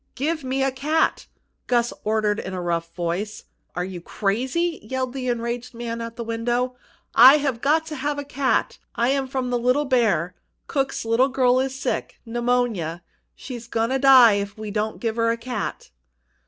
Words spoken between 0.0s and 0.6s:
"Give